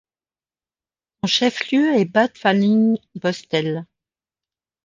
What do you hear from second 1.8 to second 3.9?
est Bad Fallingbostel.